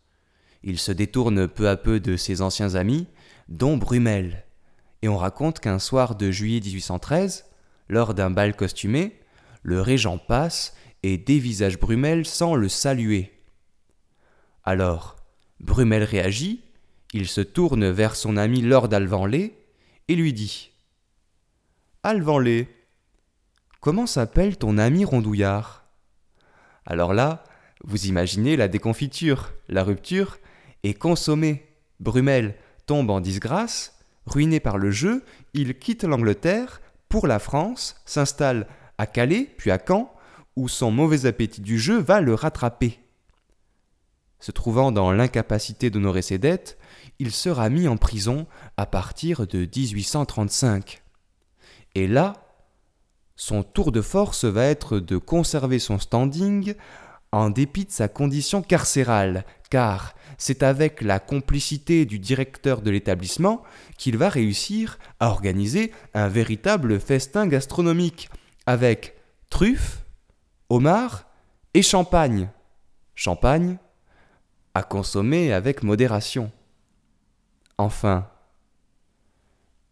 Il 0.63 0.79
se 0.79 0.93
détourne 0.93 1.47
peu 1.47 1.69
à 1.69 1.77
peu 1.77 2.01
de 2.01 2.17
ses 2.17 2.41
anciens 2.41 2.75
amis, 2.75 3.07
dont 3.49 3.77
Brumel, 3.77 4.45
et 5.03 5.09
on 5.09 5.19
raconte 5.19 5.61
qu'un 5.61 5.79
soir 5.79 6.15
de 6.15 6.31
juillet 6.31 6.61
1813, 6.61 7.45
lors 7.89 8.15
d'un 8.15 8.31
bal 8.31 8.57
costumé, 8.57 9.21
le 9.63 9.81
régent 9.81 10.19
passe 10.19 10.75
et 11.03 11.19
dévisage 11.19 11.79
Brumel 11.79 12.25
sans 12.25 12.55
le 12.55 12.71
saluer. 12.71 13.33
Alors, 14.63 15.17
Brumel 15.61 16.03
réagit 16.03 16.64
il 17.15 17.29
se 17.29 17.41
tourne 17.41 17.89
vers 17.89 18.17
son 18.17 18.37
ami 18.37 18.61
Lord 18.61 18.93
Alvanley 18.93 19.55
et 20.09 20.17
lui 20.17 20.33
dit 20.33 20.73
Alvanley, 22.03 22.69
comment 23.81 24.07
s'appelle 24.07 24.59
ton 24.59 24.79
ami 24.79 25.05
rondouillard? 25.05 25.85
Alors 26.85 27.15
là, 27.15 27.45
vous 27.85 28.07
imaginez 28.07 28.57
la 28.57 28.67
déconfiture, 28.67 29.53
la 29.69 29.85
rupture, 29.85 30.39
et 30.83 30.93
consommée. 30.93 31.67
Brumel 32.01 32.57
tombe 32.85 33.11
en 33.11 33.21
disgrâce, 33.21 33.97
ruiné 34.27 34.59
par 34.59 34.77
le 34.77 34.91
jeu, 34.91 35.25
il 35.55 35.79
quitte 35.79 36.03
l'Angleterre 36.03 36.83
pour 37.09 37.29
la 37.29 37.39
France, 37.39 37.95
s'installe 38.05 38.67
à 38.99 39.07
Calais, 39.07 39.49
puis 39.57 39.71
à 39.71 39.79
Caen, 39.79 40.13
où 40.57 40.69
son 40.69 40.91
mauvais 40.91 41.27
appétit 41.27 41.61
du 41.61 41.79
jeu 41.79 41.99
va 41.99 42.21
le 42.21 42.35
rattraper. 42.35 42.99
Se 44.41 44.51
trouvant 44.51 44.91
dans 44.91 45.13
l'incapacité 45.13 45.91
d'honorer 45.91 46.21
ses 46.21 46.39
dettes, 46.39 46.77
il 47.19 47.31
sera 47.31 47.69
mis 47.69 47.89
en 47.89 47.97
prison 47.97 48.47
à 48.77 48.87
partir 48.87 49.47
de 49.47 49.61
1835. 49.61 51.03
Et 51.95 52.07
là, 52.07 52.35
son 53.37 53.63
tour 53.63 53.93
de 53.93 54.01
force 54.01 54.45
va 54.45 54.65
être 54.65 54.99
de 54.99 55.17
conserver 55.17 55.79
son 55.79 55.99
standing 55.99 56.75
en 57.33 57.51
dépit 57.51 57.85
de 57.85 57.91
sa 57.91 58.09
condition 58.09 58.63
carcérale, 58.63 59.45
car 59.71 60.15
c'est 60.39 60.63
avec 60.63 61.01
la 61.01 61.19
complicité 61.19 62.05
du 62.05 62.19
directeur 62.19 62.81
de 62.81 62.91
l'établissement 62.91 63.63
qu'il 63.99 64.17
va 64.17 64.29
réussir 64.29 64.99
à 65.21 65.29
organiser 65.29 65.93
un 66.15 66.29
véritable 66.29 67.01
festin 67.01 67.47
gastronomique, 67.47 68.29
avec 68.67 69.17
truffes, 69.51 70.05
homards 70.69 71.27
et 71.75 71.83
champagne. 71.83 72.49
Champagne 73.17 73.79
à 74.75 74.83
consommer 74.83 75.53
avec 75.53 75.83
modération. 75.83 76.51
Enfin, 77.77 78.29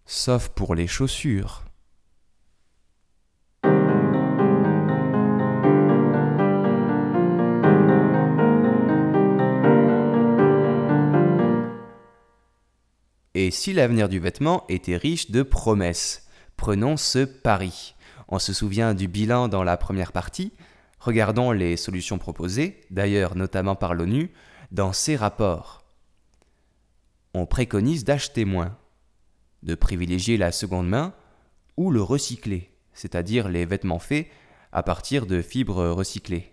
sauf 0.07 0.49
pour 0.51 0.77
les 0.77 0.87
chaussures. 0.87 1.65
Et 13.35 13.51
si 13.51 13.73
l'avenir 13.73 14.09
du 14.09 14.21
vêtement 14.21 14.65
était 14.69 14.97
riche 14.97 15.33
de 15.33 15.43
promesses? 15.43 16.29
Prenons 16.57 16.97
ce 16.97 17.25
pari. 17.25 17.97
On 18.29 18.39
se 18.39 18.53
souvient 18.53 18.95
du 18.95 19.09
bilan 19.09 19.49
dans 19.49 19.65
la 19.65 19.77
première 19.77 20.13
partie. 20.13 20.53
Regardons 21.01 21.51
les 21.51 21.77
solutions 21.77 22.19
proposées, 22.19 22.81
d'ailleurs 22.91 23.35
notamment 23.35 23.75
par 23.75 23.95
l'ONU, 23.95 24.31
dans 24.71 24.93
ces 24.93 25.17
rapports 25.17 25.82
on 27.35 27.47
préconise 27.47 28.05
d'acheter 28.05 28.45
moins, 28.45 28.77
de 29.63 29.75
privilégier 29.75 30.37
la 30.37 30.53
seconde 30.53 30.89
main 30.89 31.15
ou 31.77 31.91
le 31.91 32.03
recycler, 32.03 32.71
c'est-à-dire 32.93 33.49
les 33.49 33.65
vêtements 33.65 33.99
faits 33.99 34.29
à 34.73 34.83
partir 34.83 35.27
de 35.27 35.41
fibres 35.41 35.89
recyclées. 35.89 36.53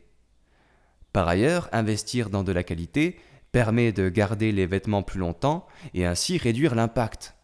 Par 1.12 1.28
ailleurs, 1.28 1.70
investir 1.72 2.30
dans 2.30 2.44
de 2.44 2.52
la 2.52 2.64
qualité 2.64 3.20
permet 3.52 3.92
de 3.92 4.10
garder 4.10 4.52
les 4.52 4.68
vêtements 4.68 5.04
plus 5.04 5.20
longtemps 5.20 5.66
et 5.94 6.06
ainsi 6.06 6.38
réduire 6.38 6.76
l'impact. 6.76 7.36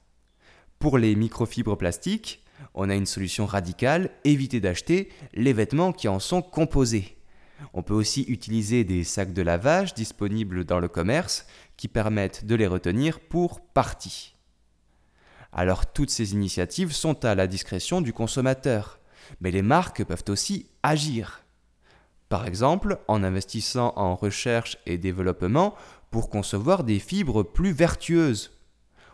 Pour 0.80 0.98
les 0.98 1.15
microfibres 1.15 1.77
plastiques, 1.77 2.44
on 2.74 2.89
a 2.89 2.96
une 2.96 3.06
solution 3.06 3.46
radicale, 3.46 4.12
éviter 4.24 4.60
d'acheter 4.60 5.10
les 5.34 5.54
vêtements 5.54 5.94
qui 5.94 6.08
en 6.08 6.20
sont 6.20 6.42
composés. 6.42 7.18
On 7.74 7.84
peut 7.84 7.94
aussi 7.94 8.24
utiliser 8.24 8.84
des 8.84 9.04
sacs 9.04 9.34
de 9.34 9.42
lavage 9.42 9.94
disponibles 9.94 10.65
dans 10.65 10.80
le 10.80 10.88
commerce 10.88 11.48
qui 11.77 11.88
permettent 11.88 12.46
de 12.46 12.55
les 12.55 12.67
retenir 12.67 13.20
pour 13.20 13.62
partie. 13.62 14.36
Alors 15.51 15.91
toutes 15.91 16.10
ces 16.10 16.34
initiatives 16.34 16.91
sont 16.91 17.24
à 17.24 17.36
la 17.36 17.48
discrétion 17.48 18.01
du 18.01 18.13
consommateur, 18.13 19.00
mais 19.39 19.51
les 19.51 19.62
marques 19.62 20.03
peuvent 20.03 20.25
aussi 20.27 20.70
agir. 20.84 21.44
Par 22.29 22.48
exemple, 22.48 23.00
en 23.08 23.24
investissant 23.24 23.94
en 23.96 24.15
recherche 24.15 24.77
et 24.86 24.98
développement 24.98 25.75
pour 26.12 26.29
concevoir 26.29 26.84
des 26.84 27.00
fibres 27.00 27.44
plus 27.44 27.72
vertueuses. 27.72 28.51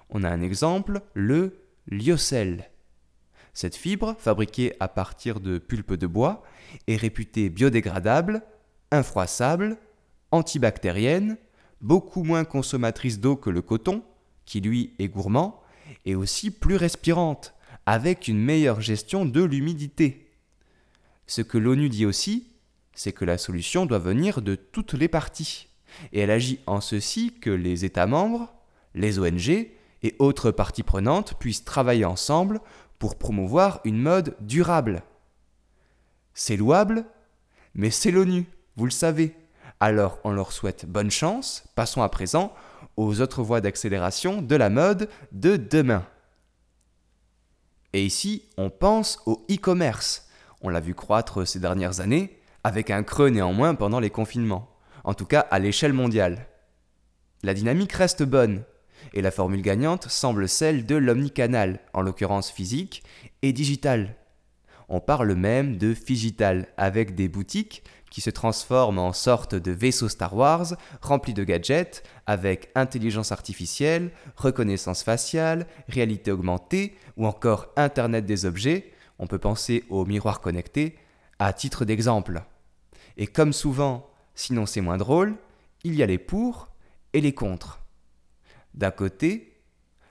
On 0.09 0.23
a 0.23 0.29
un 0.29 0.41
exemple, 0.41 1.01
le 1.13 1.61
lyocell. 1.87 2.69
Cette 3.53 3.75
fibre, 3.75 4.15
fabriquée 4.17 4.75
à 4.79 4.87
partir 4.87 5.39
de 5.39 5.57
pulpe 5.57 5.93
de 5.93 6.07
bois, 6.07 6.43
est 6.87 6.95
réputée 6.95 7.49
biodégradable, 7.49 8.43
infroissable, 8.91 9.77
antibactérienne, 10.31 11.37
beaucoup 11.81 12.23
moins 12.23 12.45
consommatrice 12.45 13.19
d'eau 13.19 13.35
que 13.35 13.49
le 13.49 13.61
coton, 13.61 14.03
qui 14.45 14.61
lui 14.61 14.93
est 14.99 15.07
gourmand, 15.07 15.61
et 16.05 16.15
aussi 16.15 16.51
plus 16.51 16.75
respirante, 16.75 17.53
avec 17.85 18.27
une 18.27 18.39
meilleure 18.39 18.81
gestion 18.81 19.25
de 19.25 19.43
l'humidité. 19.43 20.31
Ce 21.27 21.41
que 21.41 21.57
l'ONU 21.57 21.89
dit 21.89 22.05
aussi, 22.05 22.47
c'est 22.93 23.13
que 23.13 23.25
la 23.25 23.37
solution 23.37 23.85
doit 23.85 23.99
venir 23.99 24.41
de 24.41 24.55
toutes 24.55 24.93
les 24.93 25.07
parties, 25.07 25.67
et 26.13 26.19
elle 26.19 26.31
agit 26.31 26.59
en 26.67 26.81
ceci 26.81 27.33
que 27.39 27.49
les 27.49 27.85
États 27.85 28.07
membres, 28.07 28.53
les 28.93 29.19
ONG 29.19 29.49
et 30.03 30.15
autres 30.19 30.51
parties 30.51 30.83
prenantes 30.83 31.37
puissent 31.39 31.63
travailler 31.63 32.05
ensemble 32.05 32.59
pour 32.99 33.17
promouvoir 33.17 33.81
une 33.83 33.97
mode 33.97 34.35
durable. 34.41 35.03
C'est 36.33 36.57
louable, 36.57 37.05
mais 37.73 37.89
c'est 37.89 38.11
l'ONU, 38.11 38.45
vous 38.75 38.85
le 38.85 38.91
savez. 38.91 39.35
Alors 39.81 40.19
on 40.23 40.31
leur 40.31 40.51
souhaite 40.51 40.85
bonne 40.85 41.09
chance, 41.09 41.63
passons 41.73 42.03
à 42.03 42.09
présent 42.09 42.53
aux 42.97 43.19
autres 43.19 43.41
voies 43.41 43.61
d'accélération 43.61 44.43
de 44.43 44.55
la 44.55 44.69
mode 44.69 45.09
de 45.31 45.57
demain. 45.57 46.05
Et 47.93 48.05
ici, 48.05 48.43
on 48.57 48.69
pense 48.69 49.19
au 49.25 49.43
e-commerce. 49.49 50.29
On 50.61 50.69
l'a 50.69 50.79
vu 50.79 50.93
croître 50.93 51.47
ces 51.47 51.59
dernières 51.59 51.99
années, 51.99 52.37
avec 52.63 52.91
un 52.91 53.01
creux 53.01 53.29
néanmoins 53.29 53.73
pendant 53.73 53.99
les 53.99 54.11
confinements, 54.11 54.69
en 55.03 55.15
tout 55.15 55.25
cas 55.25 55.47
à 55.49 55.57
l'échelle 55.57 55.93
mondiale. 55.93 56.45
La 57.41 57.55
dynamique 57.55 57.93
reste 57.93 58.21
bonne, 58.21 58.63
et 59.13 59.23
la 59.23 59.31
formule 59.31 59.63
gagnante 59.63 60.07
semble 60.09 60.47
celle 60.47 60.85
de 60.85 60.95
l'omnicanal, 60.95 61.79
en 61.93 62.01
l'occurrence 62.01 62.51
physique 62.51 63.01
et 63.41 63.51
digital. 63.51 64.15
On 64.89 64.99
parle 64.99 65.33
même 65.33 65.77
de 65.77 65.95
figital, 65.95 66.67
avec 66.77 67.15
des 67.15 67.29
boutiques 67.29 67.83
qui 68.11 68.21
se 68.21 68.29
transforment 68.29 68.99
en 68.99 69.13
sorte 69.13 69.55
de 69.55 69.71
vaisseaux 69.71 70.09
Star 70.09 70.35
Wars 70.35 70.75
remplis 71.01 71.33
de 71.33 71.43
gadgets 71.43 72.03
avec 72.27 72.69
intelligence 72.75 73.31
artificielle, 73.31 74.11
reconnaissance 74.35 75.01
faciale, 75.01 75.65
réalité 75.87 76.31
augmentée 76.31 76.95
ou 77.17 77.25
encore 77.25 77.69
Internet 77.77 78.25
des 78.25 78.45
objets, 78.45 78.91
on 79.17 79.27
peut 79.27 79.39
penser 79.39 79.85
aux 79.89 80.05
miroirs 80.05 80.41
connectés, 80.41 80.97
à 81.39 81.53
titre 81.53 81.85
d'exemple. 81.85 82.43
Et 83.17 83.27
comme 83.27 83.53
souvent, 83.53 84.09
sinon 84.35 84.65
c'est 84.65 84.81
moins 84.81 84.97
drôle, 84.97 85.35
il 85.83 85.95
y 85.95 86.03
a 86.03 86.05
les 86.05 86.17
pour 86.17 86.67
et 87.13 87.21
les 87.21 87.33
contre. 87.33 87.79
D'un 88.73 88.91
côté, 88.91 89.57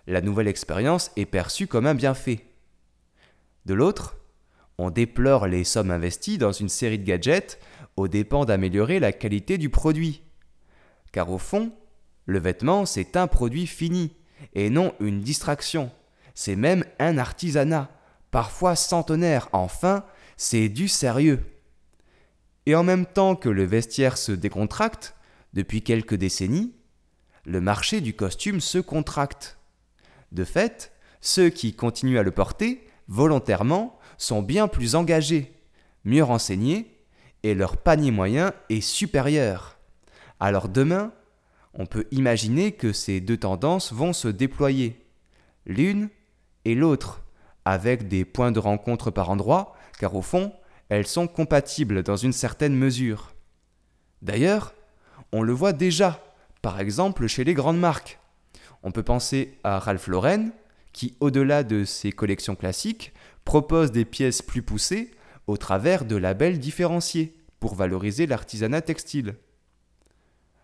la 0.07 0.23
nouvelle 0.23 0.49
expérience 0.49 1.11
est 1.16 1.26
perçue 1.26 1.66
comme 1.66 1.87
un 1.87 1.95
bienfait. 1.95 2.47
De 3.66 3.75
l'autre, 3.75 4.16
on 4.80 4.90
déplore 4.90 5.46
les 5.46 5.64
sommes 5.64 5.90
investies 5.90 6.38
dans 6.38 6.52
une 6.52 6.68
série 6.68 6.99
de 6.99 7.04
gadgets 7.04 7.60
aux 7.96 8.08
dépens 8.08 8.44
d'améliorer 8.44 8.99
la 8.99 9.12
qualité 9.12 9.58
du 9.58 9.68
produit. 9.68 10.22
Car 11.12 11.30
au 11.30 11.38
fond, 11.38 11.72
le 12.26 12.38
vêtement, 12.38 12.87
c'est 12.87 13.16
un 13.16 13.26
produit 13.26 13.66
fini, 13.66 14.16
et 14.54 14.70
non 14.70 14.94
une 15.00 15.20
distraction. 15.20 15.90
C'est 16.34 16.56
même 16.56 16.84
un 16.99 17.18
artisanat, 17.18 17.90
parfois 18.30 18.75
centenaire. 18.75 19.49
Enfin, 19.52 20.04
c'est 20.37 20.68
du 20.68 20.88
sérieux. 20.88 21.40
Et 22.64 22.75
en 22.75 22.82
même 22.82 23.06
temps 23.06 23.37
que 23.37 23.49
le 23.49 23.64
vestiaire 23.64 24.16
se 24.16 24.32
décontracte, 24.32 25.14
depuis 25.52 25.82
quelques 25.82 26.14
décennies, 26.14 26.72
le 27.44 27.60
marché 27.60 28.00
du 28.00 28.14
costume 28.14 28.60
se 28.60 28.78
contracte. 28.78 29.58
De 30.32 30.44
fait, 30.44 30.92
ceux 31.20 31.50
qui 31.50 31.75
continuent 31.75 32.18
à 32.18 32.22
le 32.22 32.30
porter, 32.30 32.87
volontairement, 33.11 33.99
sont 34.17 34.40
bien 34.40 34.69
plus 34.69 34.95
engagés, 34.95 35.52
mieux 36.05 36.25
renseignés, 36.25 36.97
et 37.43 37.55
leur 37.55 37.76
panier 37.76 38.11
moyen 38.11 38.55
est 38.71 38.81
supérieur. 38.81 39.76
Alors 40.38 40.69
demain, 40.69 41.12
on 41.75 41.87
peut 41.87 42.07
imaginer 42.11 42.73
que 42.73 42.93
ces 42.93 43.21
deux 43.21 43.37
tendances 43.37 43.93
vont 43.93 44.12
se 44.12 44.29
déployer, 44.29 45.05
l'une 45.67 46.09
et 46.64 46.75
l'autre, 46.75 47.23
avec 47.64 48.09
des 48.09 48.25
points 48.25 48.52
de 48.52 48.59
rencontre 48.59 49.11
par 49.11 49.31
endroit, 49.31 49.75
car 49.99 50.14
au 50.14 50.23
fond, 50.23 50.52
elles 50.88 51.07
sont 51.07 51.26
compatibles 51.26 52.02
dans 52.02 52.17
une 52.17 52.33
certaine 52.33 52.75
mesure. 52.75 53.33
D'ailleurs, 54.23 54.75
on 55.33 55.43
le 55.43 55.52
voit 55.52 55.73
déjà, 55.73 56.23
par 56.62 56.81
exemple 56.81 57.26
chez 57.26 57.45
les 57.45 57.55
grandes 57.55 57.79
marques. 57.79 58.18
On 58.83 58.90
peut 58.90 59.03
penser 59.03 59.59
à 59.62 59.79
Ralph 59.79 60.07
Lauren, 60.07 60.51
qui, 60.92 61.16
au-delà 61.20 61.62
de 61.62 61.85
ses 61.85 62.12
collections 62.12 62.57
classiques, 62.57 63.12
propose 63.44 63.92
des 63.92 64.05
pièces 64.05 64.42
plus 64.42 64.62
poussées 64.62 65.11
au 65.46 65.57
travers 65.57 66.05
de 66.05 66.16
labels 66.16 66.59
différenciés 66.59 67.37
pour 67.59 67.74
valoriser 67.74 68.26
l'artisanat 68.26 68.83
textile. 68.83 69.37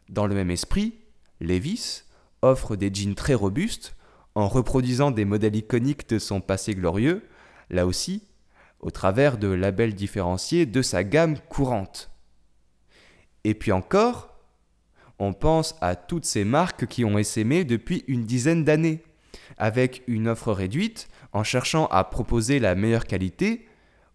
Dans 0.08 0.26
le 0.26 0.34
même 0.34 0.50
esprit, 0.50 0.94
Levis 1.40 2.04
offre 2.42 2.76
des 2.76 2.92
jeans 2.92 3.14
très 3.14 3.34
robustes 3.34 3.96
en 4.34 4.48
reproduisant 4.48 5.10
des 5.10 5.24
modèles 5.24 5.56
iconiques 5.56 6.08
de 6.08 6.18
son 6.18 6.40
passé 6.40 6.74
glorieux, 6.74 7.22
là 7.70 7.86
aussi, 7.86 8.22
au 8.80 8.90
travers 8.90 9.38
de 9.38 9.48
labels 9.48 9.94
différenciés 9.94 10.66
de 10.66 10.82
sa 10.82 11.04
gamme 11.04 11.38
courante. 11.48 12.10
Et 13.44 13.54
puis 13.54 13.72
encore, 13.72 14.36
on 15.18 15.32
pense 15.32 15.74
à 15.80 15.96
toutes 15.96 16.26
ces 16.26 16.44
marques 16.44 16.86
qui 16.86 17.04
ont 17.04 17.18
essaimé 17.18 17.64
depuis 17.64 18.04
une 18.06 18.24
dizaine 18.24 18.64
d'années, 18.64 19.02
avec 19.58 20.02
une 20.06 20.28
offre 20.28 20.52
réduite 20.52 21.08
en 21.32 21.44
cherchant 21.44 21.86
à 21.86 22.04
proposer 22.04 22.58
la 22.58 22.74
meilleure 22.74 23.06
qualité 23.06 23.66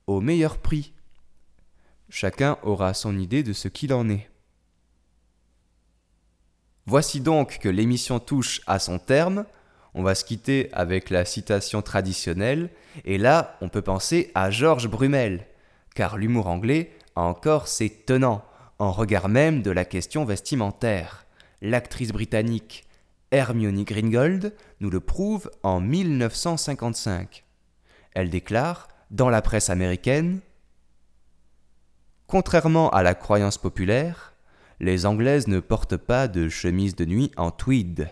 au 0.08 0.22
meilleur 0.22 0.58
prix. 0.58 0.94
Chacun 2.10 2.58
aura 2.64 2.94
son 2.94 3.18
idée 3.18 3.44
de 3.44 3.54
ce 3.54 3.68
qu'il 3.68 3.94
en 3.94 4.10
est. 4.10 4.30
Voici 6.86 7.22
donc 7.22 7.60
que 7.60 7.70
l'émission 7.70 8.20
touche 8.20 8.62
à 8.68 8.80
son 8.80 9.00
terme. 9.00 9.46
On 9.94 10.04
va 10.04 10.16
se 10.16 10.26
quitter 10.26 10.70
avec 10.74 11.10
la 11.10 11.26
citation 11.26 11.82
traditionnelle, 11.82 12.70
et 13.06 13.18
là, 13.18 13.58
on 13.62 13.70
peut 13.70 13.82
penser 13.82 14.32
à 14.36 14.50
Georges 14.52 14.90
Brumel, 14.90 15.48
car 15.96 16.18
l'humour 16.18 16.48
anglais 16.48 16.92
a 17.16 17.22
encore 17.22 17.68
ses 17.68 17.90
tenants, 17.90 18.44
en 18.80 18.92
regard 18.92 19.30
même 19.30 19.62
de 19.62 19.72
la 19.72 19.86
question 19.86 20.26
vestimentaire. 20.26 21.26
L'actrice 21.62 22.12
britannique 22.12 22.86
Hermione 23.32 23.84
Gringold 23.84 24.54
nous 24.80 24.90
le 24.90 25.00
prouve 25.00 25.50
en 25.64 25.80
1955. 25.80 27.46
Elle 28.14 28.30
déclare, 28.30 28.90
dans 29.10 29.30
la 29.30 29.42
presse 29.42 29.70
américaine, 29.70 30.42
Contrairement 32.32 32.90
à 32.92 33.04
la 33.04 33.14
croyance 33.14 33.58
populaire, 33.58 34.34
les 34.80 35.06
Anglaises 35.06 35.50
ne 35.50 35.60
portent 35.60 35.98
pas 35.98 36.30
de 36.30 36.48
chemise 36.48 36.96
de 36.96 37.04
nuit 37.04 37.30
en 37.36 37.52
tweed. 37.52 38.08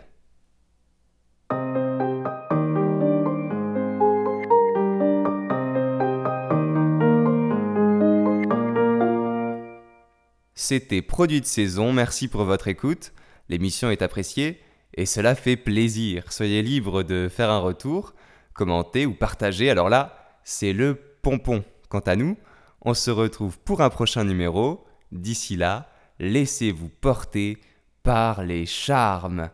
C'était 10.53 11.01
Produit 11.01 11.39
de 11.39 11.45
saison, 11.45 11.93
merci 11.93 12.27
pour 12.27 12.43
votre 12.43 12.67
écoute. 12.67 13.13
L'émission 13.47 13.89
est 13.89 14.01
appréciée 14.01 14.59
et 14.99 15.05
cela 15.05 15.33
fait 15.33 15.55
plaisir. 15.55 16.29
Soyez 16.29 16.61
libre 16.61 17.03
de 17.03 17.29
faire 17.29 17.49
un 17.49 17.59
retour, 17.59 18.13
commenter 18.53 19.05
ou 19.05 19.13
partager. 19.13 19.69
Alors 19.69 19.87
là, 19.87 20.37
c'est 20.43 20.73
le 20.73 20.93
pompon. 21.21 21.63
Quant 21.87 22.01
à 22.01 22.17
nous, 22.17 22.35
on 22.81 22.93
se 22.93 23.09
retrouve 23.09 23.57
pour 23.59 23.79
un 23.79 23.89
prochain 23.89 24.25
numéro. 24.25 24.85
D'ici 25.13 25.55
là, 25.55 25.89
laissez-vous 26.19 26.89
porter 26.89 27.59
par 28.03 28.43
les 28.43 28.65
charmes. 28.65 29.49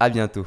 À 0.00 0.08
bientôt. 0.08 0.46